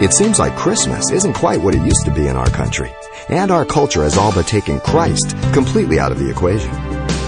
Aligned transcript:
It 0.00 0.12
seems 0.12 0.38
like 0.38 0.54
Christmas 0.54 1.10
isn't 1.10 1.32
quite 1.32 1.60
what 1.60 1.74
it 1.74 1.82
used 1.82 2.04
to 2.04 2.14
be 2.14 2.28
in 2.28 2.36
our 2.36 2.48
country, 2.50 2.92
and 3.28 3.50
our 3.50 3.64
culture 3.64 4.04
has 4.04 4.16
all 4.16 4.32
but 4.32 4.46
taken 4.46 4.78
Christ 4.78 5.34
completely 5.52 5.98
out 5.98 6.12
of 6.12 6.20
the 6.20 6.30
equation. 6.30 6.70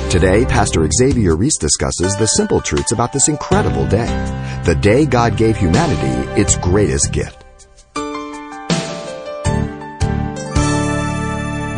Today, 0.08 0.44
Pastor 0.44 0.88
Xavier 0.88 1.34
Reese 1.34 1.56
discusses 1.56 2.14
the 2.14 2.26
simple 2.26 2.60
truths 2.60 2.92
about 2.92 3.12
this 3.12 3.26
incredible 3.26 3.88
day, 3.88 4.06
the 4.64 4.76
day 4.76 5.04
God 5.04 5.36
gave 5.36 5.56
humanity 5.56 6.40
its 6.40 6.54
greatest 6.58 7.10
gift. 7.12 7.44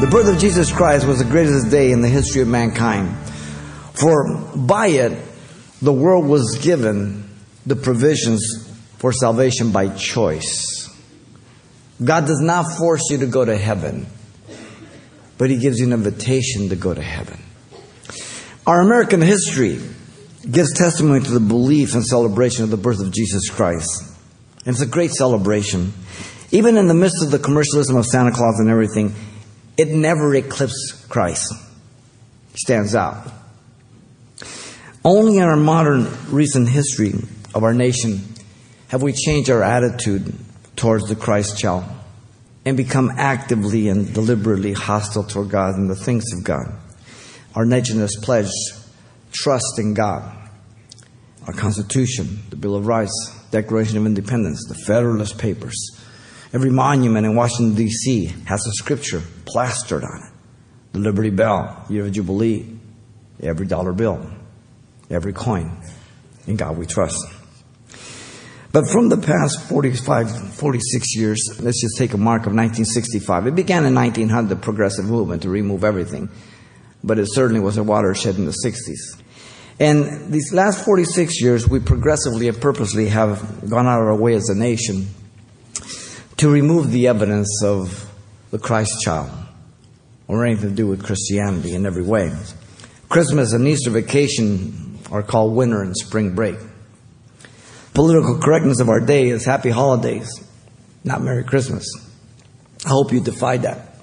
The 0.03 0.09
birth 0.11 0.29
of 0.29 0.39
Jesus 0.39 0.71
Christ 0.71 1.07
was 1.07 1.21
the 1.21 1.25
greatest 1.25 1.71
day 1.71 1.91
in 1.93 2.03
the 2.03 2.09
history 2.09 2.43
of 2.43 2.49
mankind. 2.49 3.17
For 3.95 4.37
by 4.55 4.89
it, 4.89 5.19
the 5.81 5.93
world 5.95 6.27
was 6.27 6.59
given 6.61 7.25
the 7.65 7.77
provisions 7.77 8.69
for 8.99 9.11
salvation 9.11 9.73
by 9.73 9.89
choice. 9.89 10.72
God 12.05 12.27
does 12.27 12.41
not 12.41 12.77
force 12.77 13.03
you 13.11 13.19
to 13.19 13.27
go 13.27 13.45
to 13.45 13.57
heaven, 13.57 14.07
but 15.39 15.51
He 15.51 15.59
gives 15.59 15.79
you 15.79 15.87
an 15.87 15.93
invitation 15.93 16.69
to 16.71 16.77
go 16.77 16.95
to 16.95 17.03
heaven. 17.03 17.39
Our 18.67 18.81
American 18.81 19.21
history 19.21 19.81
gives 20.49 20.73
testimony 20.77 21.21
to 21.25 21.31
the 21.31 21.41
belief 21.41 21.95
and 21.95 22.05
celebration 22.05 22.65
of 22.65 22.71
the 22.71 22.77
birth 22.77 23.01
of 23.01 23.13
Jesus 23.13 23.49
Christ. 23.51 24.17
And 24.65 24.75
it's 24.75 24.81
a 24.81 24.87
great 24.87 25.11
celebration. 25.11 25.93
Even 26.51 26.77
in 26.77 26.87
the 26.87 26.95
midst 26.95 27.23
of 27.25 27.31
the 27.31 27.39
commercialism 27.39 27.97
of 27.97 28.07
Santa 28.07 28.31
Claus 28.31 28.61
and 28.61 28.69
everything, 28.69 29.15
it 29.77 29.89
never 29.89 30.35
eclipses 30.35 31.05
Christ. 31.09 31.53
He 32.53 32.59
stands 32.59 32.95
out. 32.95 33.31
Only 35.05 35.39
in 35.39 35.45
our 35.45 35.57
modern 35.57 36.09
recent 36.29 36.69
history 36.69 37.15
of 37.55 37.65
our 37.65 37.75
nation 37.75 38.21
have 38.89 39.03
we 39.03 39.13
changed 39.13 39.51
our 39.51 39.63
attitude 39.63 40.33
towards 40.83 41.09
the 41.09 41.15
Christ 41.15 41.57
child 41.57 41.85
and 42.65 42.77
become 42.77 43.13
actively 43.17 43.87
and 43.87 44.13
deliberately 44.13 44.73
hostile 44.73 45.23
toward 45.23 45.49
God 45.49 45.77
and 45.77 45.89
the 45.89 45.95
things 45.95 46.25
of 46.33 46.43
God. 46.43 46.75
Our 47.55 47.65
nation 47.65 48.01
has 48.01 48.17
pledged 48.21 48.51
trust 49.31 49.79
in 49.79 49.95
God. 49.95 50.25
Our 51.47 51.53
Constitution, 51.53 52.43
the 52.51 52.57
Bill 52.57 52.75
of 52.75 52.89
Rights, 52.89 53.13
Declaration 53.53 53.97
of 53.97 54.07
Independence, 54.07 54.67
the 54.67 54.75
Federalist 54.75 55.39
Papers, 55.39 55.77
Every 56.53 56.71
monument 56.71 57.25
in 57.25 57.35
Washington, 57.35 57.75
D.C. 57.75 58.27
has 58.45 58.67
a 58.67 58.73
scripture 58.73 59.23
plastered 59.47 60.05
on 60.05 60.23
it. 60.23 60.33
The 60.93 60.99
Liberty 60.99 61.31
Bell, 61.31 61.87
Year 61.89 62.05
of 62.05 62.13
Jubilee, 62.13 62.77
every 63.41 63.67
dollar 63.67 63.95
bill, 63.95 64.31
every 65.09 65.33
coin. 65.33 65.81
In 66.47 66.57
God 66.57 66.77
we 66.77 66.85
trust. 66.85 67.17
But 68.73 68.89
from 68.89 69.11
the 69.11 69.19
past 69.19 69.69
45, 69.69 70.55
46 70.55 71.17
years, 71.17 71.61
let's 71.61 71.83
just 71.83 71.99
take 71.99 72.15
a 72.15 72.19
mark 72.19 72.43
of 72.43 72.55
1965. 72.55 73.47
It 73.47 73.55
began 73.55 73.85
in 73.85 73.95
1900, 73.95 74.49
the 74.49 74.57
progressive 74.57 75.05
movement 75.05 75.43
to 75.43 75.51
remove 75.51 75.85
everything. 75.85 76.31
But 77.05 77.19
it 77.19 77.27
certainly 77.31 77.61
was 77.61 77.77
a 77.77 77.83
watershed 77.83 78.37
in 78.37 78.47
the 78.47 78.57
60s. 78.65 79.21
And 79.79 80.33
these 80.33 80.55
last 80.55 80.85
46 80.85 81.43
years, 81.43 81.69
we 81.69 81.81
progressively 81.81 82.49
and 82.49 82.59
purposely 82.59 83.09
have 83.09 83.69
gone 83.69 83.87
out 83.87 84.01
of 84.01 84.07
our 84.07 84.17
way 84.17 84.35
as 84.35 84.49
a 84.49 84.55
nation 84.55 85.09
to 86.39 86.49
remove 86.49 86.91
the 86.93 87.09
evidence 87.09 87.63
of 87.63 88.11
the 88.51 88.59
Christ 88.59 89.03
child 89.03 89.31
or 90.29 90.47
anything 90.47 90.71
to 90.71 90.75
do 90.75 90.87
with 90.87 91.05
Christianity 91.05 91.75
in 91.75 91.85
every 91.85 92.03
way. 92.03 92.33
Christmas 93.11 93.53
and 93.53 93.69
Easter 93.69 93.91
vacation 93.91 94.99
are 95.11 95.23
called 95.23 95.55
winter 95.55 95.83
and 95.83 95.95
spring 95.95 96.35
break. 96.35 96.57
Political 97.95 98.39
correctness 98.39 98.81
of 98.81 98.89
our 98.89 99.01
day 99.01 99.29
is 99.29 99.45
happy 99.45 99.71
holidays, 99.71 100.29
not 101.05 101.23
Merry 101.23 101.45
Christmas. 101.45 101.87
I 102.85 102.89
hope 102.89 103.13
you 103.13 103.21
defy 103.21 103.59
that. 103.59 103.97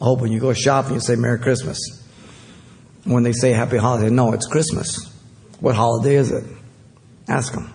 I 0.00 0.04
hope 0.04 0.20
when 0.20 0.32
you 0.32 0.40
go 0.40 0.52
shopping, 0.52 0.94
you 0.94 1.00
say 1.00 1.14
Merry 1.14 1.38
Christmas. 1.38 1.78
When 3.04 3.22
they 3.22 3.32
say 3.32 3.52
Happy 3.52 3.78
Holiday, 3.78 4.10
no, 4.10 4.32
it's 4.32 4.46
Christmas. 4.46 5.12
What 5.60 5.74
holiday 5.74 6.16
is 6.16 6.32
it? 6.32 6.44
Ask 7.28 7.52
them. 7.52 7.72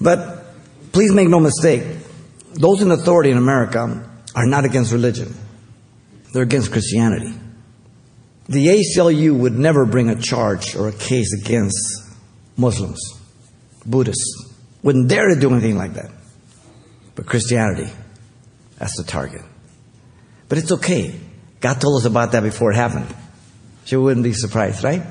But 0.00 0.44
please 0.92 1.12
make 1.12 1.28
no 1.28 1.40
mistake, 1.40 1.82
those 2.54 2.82
in 2.82 2.90
authority 2.90 3.30
in 3.30 3.38
America 3.38 4.10
are 4.34 4.46
not 4.46 4.64
against 4.64 4.92
religion, 4.92 5.34
they're 6.32 6.42
against 6.42 6.70
Christianity. 6.70 7.32
The 8.48 8.66
ACLU 8.66 9.38
would 9.38 9.58
never 9.58 9.84
bring 9.84 10.08
a 10.08 10.16
charge 10.16 10.74
or 10.74 10.88
a 10.88 10.92
case 10.92 11.32
against 11.42 11.76
Muslims, 12.56 13.00
Buddhists, 13.88 14.54
wouldn't 14.82 15.08
dare 15.08 15.34
to 15.34 15.40
do 15.40 15.50
anything 15.50 15.76
like 15.76 15.94
that. 15.94 16.10
But 17.14 17.26
Christianity, 17.26 17.90
that's 18.78 18.96
the 18.96 19.04
target. 19.04 19.42
But 20.48 20.58
it's 20.58 20.72
okay. 20.72 21.18
God 21.60 21.80
told 21.80 22.00
us 22.00 22.04
about 22.04 22.32
that 22.32 22.42
before 22.42 22.70
it 22.70 22.76
happened. 22.76 23.12
So 23.84 23.98
we 23.98 24.04
wouldn't 24.04 24.24
be 24.24 24.32
surprised, 24.32 24.84
right? 24.84 25.02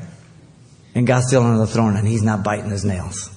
And 0.96 1.06
God's 1.06 1.28
still 1.28 1.44
on 1.44 1.58
the 1.58 1.68
throne 1.68 1.98
and 1.98 2.08
He's 2.08 2.24
not 2.24 2.44
biting 2.44 2.70
His 2.70 2.86
nails. 2.86 3.30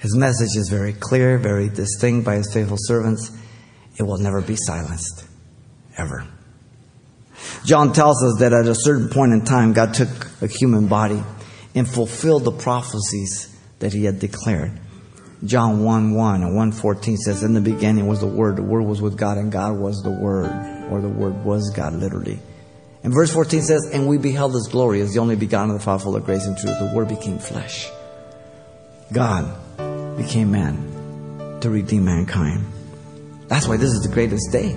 His 0.00 0.16
message 0.16 0.56
is 0.56 0.70
very 0.70 0.94
clear, 0.94 1.36
very 1.36 1.68
distinct 1.68 2.24
by 2.24 2.36
his 2.36 2.52
faithful 2.52 2.78
servants. 2.80 3.30
It 3.98 4.02
will 4.02 4.16
never 4.16 4.40
be 4.40 4.56
silenced, 4.56 5.26
ever. 5.98 6.26
John 7.66 7.92
tells 7.92 8.22
us 8.24 8.38
that 8.38 8.54
at 8.54 8.66
a 8.66 8.74
certain 8.74 9.10
point 9.10 9.34
in 9.34 9.44
time, 9.44 9.74
God 9.74 9.92
took 9.92 10.08
a 10.40 10.46
human 10.46 10.86
body 10.86 11.22
and 11.74 11.86
fulfilled 11.86 12.44
the 12.44 12.52
prophecies 12.52 13.49
that 13.80 13.92
he 13.92 14.04
had 14.04 14.18
declared. 14.18 14.72
John 15.44 15.82
1 15.84 16.14
1 16.14 16.34
and 16.42 16.54
114 16.54 17.16
says, 17.16 17.42
In 17.42 17.54
the 17.54 17.60
beginning 17.60 18.06
was 18.06 18.20
the 18.20 18.26
Word, 18.26 18.56
the 18.56 18.62
Word 18.62 18.82
was 18.82 19.00
with 19.00 19.16
God, 19.16 19.38
and 19.38 19.50
God 19.50 19.78
was 19.78 20.02
the 20.02 20.10
Word, 20.10 20.50
or 20.90 21.00
the 21.00 21.08
Word 21.08 21.44
was 21.44 21.70
God, 21.70 21.94
literally. 21.94 22.38
And 23.02 23.12
verse 23.12 23.32
14 23.32 23.62
says, 23.62 23.90
And 23.92 24.06
we 24.06 24.18
beheld 24.18 24.52
his 24.52 24.68
glory 24.68 25.00
as 25.00 25.14
the 25.14 25.20
only 25.20 25.36
begotten 25.36 25.70
of 25.70 25.78
the 25.78 25.84
Father, 25.84 26.04
full 26.04 26.16
of 26.16 26.24
grace 26.24 26.46
and 26.46 26.56
truth. 26.56 26.78
The 26.78 26.92
Word 26.94 27.08
became 27.08 27.38
flesh. 27.38 27.88
God 29.12 29.56
became 30.18 30.50
man 30.50 31.58
to 31.60 31.70
redeem 31.70 32.04
mankind. 32.04 32.64
That's 33.48 33.66
why 33.66 33.78
this 33.78 33.90
is 33.90 34.02
the 34.02 34.12
greatest 34.12 34.52
day. 34.52 34.76